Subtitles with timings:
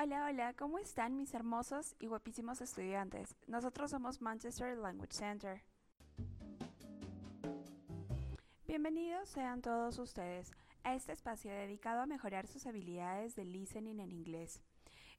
[0.00, 3.34] Hola, hola, ¿cómo están mis hermosos y guapísimos estudiantes?
[3.48, 5.60] Nosotros somos Manchester Language Center.
[8.68, 10.52] Bienvenidos sean todos ustedes
[10.84, 14.62] a este espacio dedicado a mejorar sus habilidades de listening en inglés.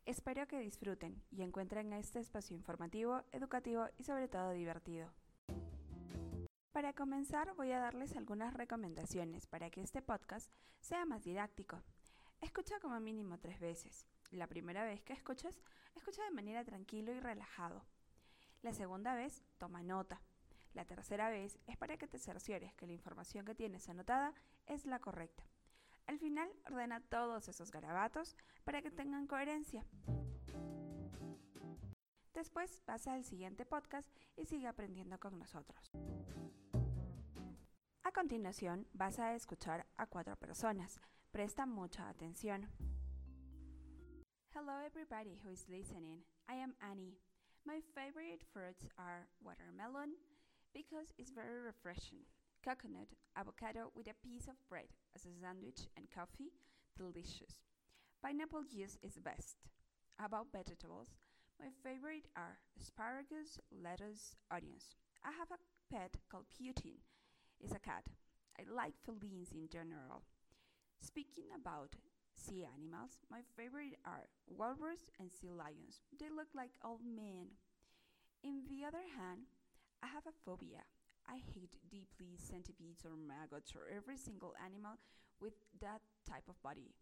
[0.05, 5.11] Espero que disfruten y encuentren este espacio informativo, educativo y sobre todo divertido.
[6.71, 10.49] Para comenzar voy a darles algunas recomendaciones para que este podcast
[10.79, 11.83] sea más didáctico.
[12.41, 14.07] Escucha como mínimo tres veces.
[14.31, 15.61] La primera vez que escuches,
[15.95, 17.83] escucha de manera tranquilo y relajado.
[18.61, 20.21] La segunda vez, toma nota.
[20.73, 24.33] La tercera vez es para que te cerciores que la información que tienes anotada
[24.67, 25.43] es la correcta.
[26.07, 29.85] Al final, ordena todos esos garabatos para que tengan coherencia.
[32.33, 35.91] Después pasa al siguiente podcast y sigue aprendiendo con nosotros.
[38.03, 40.99] A continuación, vas a escuchar a cuatro personas.
[41.31, 42.65] Presta mucha atención.
[44.51, 46.23] Hello, everybody who is listening.
[46.49, 47.19] I am Annie.
[47.67, 50.17] My favorite fruits are watermelon
[50.73, 52.25] because it's very refreshing,
[52.65, 56.49] coconut, avocado with a piece of bread as a sandwich, and coffee,
[56.97, 57.61] delicious.
[58.23, 59.57] Pineapple juice is the best.
[60.17, 61.09] About vegetables,
[61.59, 64.95] my favorite are asparagus, lettuce, onions.
[65.23, 65.61] I have a
[65.93, 67.05] pet called Putin.
[67.61, 68.05] It's a cat.
[68.57, 70.23] I like felines in general.
[71.01, 71.95] Speaking about
[72.35, 76.01] sea animals, my favorite are walrus and sea lions.
[76.19, 77.57] They look like old men.
[78.43, 79.47] In the other hand,
[80.03, 80.83] I have a phobia.
[81.27, 84.97] I hate deeply centipedes or maggots or every single animal
[85.39, 86.95] with that type of body.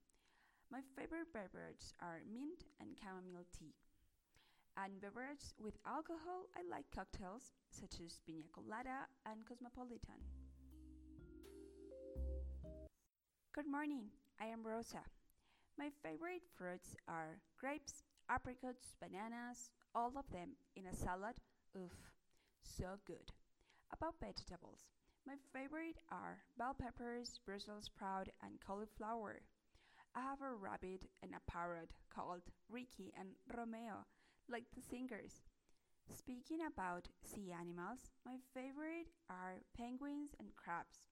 [0.71, 3.75] My favorite beverages are mint and chamomile tea.
[4.77, 10.21] And beverages with alcohol, I like cocktails such as pina colada and cosmopolitan.
[13.57, 15.01] Good morning, I am Rosa.
[15.79, 21.41] My favorite fruits are grapes, apricots, bananas, all of them in a salad.
[21.75, 21.97] Oof,
[22.61, 23.33] so good.
[23.91, 24.85] About vegetables,
[25.25, 29.41] my favorite are bell peppers, Brussels sprout, and cauliflower.
[30.13, 34.05] I have a rabbit and a parrot called Ricky and Romeo,
[34.47, 35.41] like the singers.
[36.15, 41.09] Speaking about sea animals, my favorite are penguins and crabs.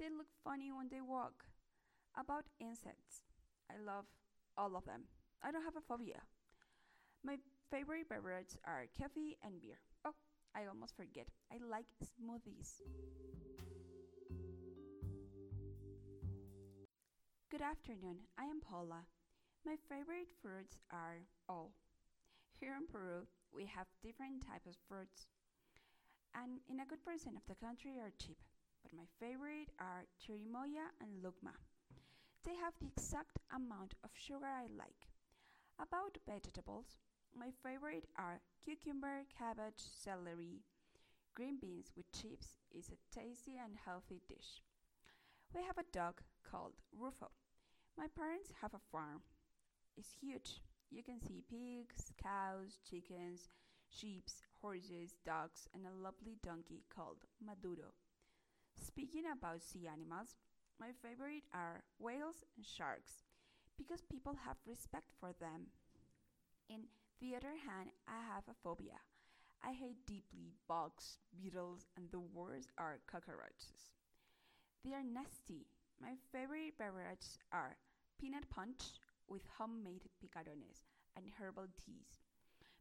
[0.00, 1.44] They look funny when they walk.
[2.16, 3.22] About insects,
[3.70, 4.06] I love
[4.56, 5.04] all of them.
[5.42, 6.20] I don't have a phobia.
[7.24, 7.36] My
[7.70, 9.78] favorite beverages are coffee and beer.
[10.04, 10.14] Oh,
[10.54, 11.28] I almost forget.
[11.52, 12.82] I like smoothies.
[17.50, 18.18] Good afternoon.
[18.38, 19.06] I am Paula.
[19.64, 21.72] My favorite fruits are all.
[22.60, 25.26] Here in Peru, we have different types of fruits,
[26.34, 28.38] and in a good percent of the country are cheap.
[28.82, 31.52] But my favorite are chirimoya and lucma.
[32.44, 35.06] They have the exact amount of sugar I like.
[35.78, 36.98] About vegetables,
[37.34, 40.62] my favorite are cucumber, cabbage, celery.
[41.34, 44.62] Green beans with chips is a tasty and healthy dish.
[45.54, 47.30] We have a dog called Rufo.
[47.96, 49.22] My parents have a farm.
[49.96, 50.60] It's huge.
[50.90, 53.48] You can see pigs, cows, chickens,
[53.90, 54.28] sheep,
[54.62, 57.92] horses, dogs, and a lovely donkey called Maduro.
[58.74, 60.36] Speaking about sea animals,
[60.80, 63.24] my favorite are whales and sharks
[63.76, 65.68] because people have respect for them.
[66.70, 66.86] In
[67.20, 69.00] the other hand, I have a phobia.
[69.62, 73.92] I hate deeply bugs, beetles, and the worst are cockroaches.
[74.84, 75.66] They are nasty.
[76.00, 77.76] My favorite beverages are
[78.20, 78.82] peanut punch
[79.28, 82.22] with homemade picarones and herbal teas.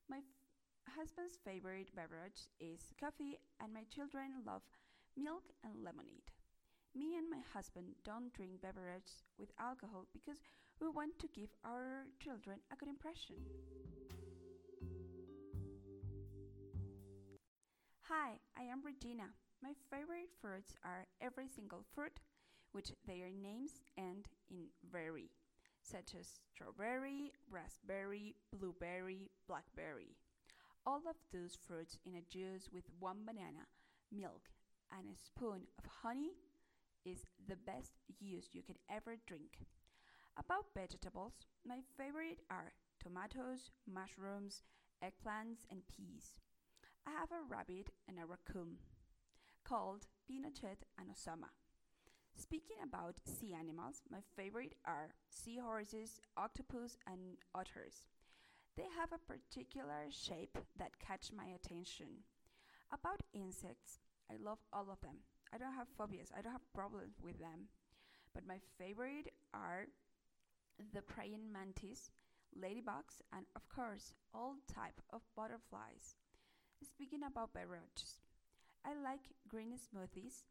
[0.09, 0.21] My
[0.87, 4.63] husband's favorite beverage is coffee, and my children love
[5.17, 6.31] milk and lemonade.
[6.97, 10.41] Me and my husband don't drink beverages with alcohol because
[10.81, 13.35] we want to give our children a good impression.
[18.09, 19.29] Hi, I am Regina.
[19.61, 22.19] My favorite fruits are every single fruit,
[22.71, 25.29] which their names end in berry,
[25.83, 30.17] such as strawberry, raspberry, blueberry, blackberry.
[30.83, 33.69] All of those fruits in a juice with one banana,
[34.11, 34.49] milk,
[34.91, 36.31] and a spoon of honey
[37.07, 39.59] is the best juice you can ever drink.
[40.37, 41.33] About vegetables,
[41.65, 44.63] my favorite are tomatoes, mushrooms,
[45.03, 46.33] eggplants, and peas.
[47.07, 48.77] I have a rabbit and a raccoon
[49.63, 51.49] called Pinochet and Osama.
[52.35, 58.03] Speaking about sea animals, my favorite are seahorses, octopus, and otters.
[58.75, 62.23] They have a particular shape that catch my attention.
[62.91, 63.99] About insects,
[64.29, 65.23] I love all of them.
[65.53, 67.69] I don't have phobias, I don't have problems with them.
[68.33, 69.87] But my favorite are
[70.93, 72.11] the praying mantis,
[72.55, 76.15] ladybugs, and of course, all type of butterflies.
[76.83, 78.21] Speaking about beverages,
[78.85, 80.43] I like green smoothies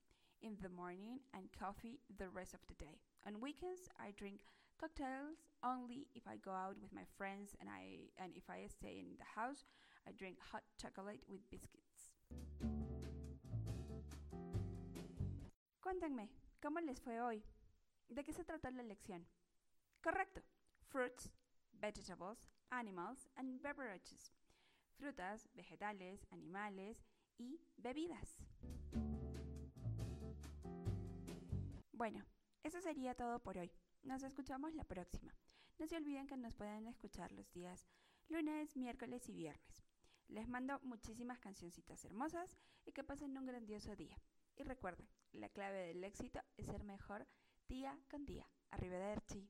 [0.43, 2.99] in the morning and coffee the rest of the day.
[3.27, 4.41] On weekends, I drink
[4.81, 8.99] cocktails only if I go out with my friends and I and if I stay
[8.99, 9.65] in the house,
[10.07, 12.86] I drink hot chocolate with biscuits.
[15.87, 16.29] Cuéntenme,
[16.61, 17.45] ¿cómo les fue hoy?
[18.09, 19.25] ¿De qué se trata la lección?
[20.03, 20.43] Correcto.
[20.89, 21.31] Fruits,
[21.75, 24.33] vegetables, animals and beverages.
[24.97, 27.05] Frutas, vegetales, animales
[27.39, 28.43] y bebidas.
[31.93, 32.27] Bueno,
[32.65, 33.71] eso sería todo por hoy.
[34.03, 35.37] Nos escuchamos la próxima.
[35.79, 37.87] No se olviden que nos pueden escuchar los días
[38.27, 39.85] lunes, miércoles y viernes.
[40.27, 44.19] Les mando muchísimas cancioncitas hermosas y que pasen un grandioso día.
[44.57, 47.27] Y recuerden, la clave del éxito es ser mejor
[47.69, 48.49] día con día.
[48.71, 49.49] Arrivederci.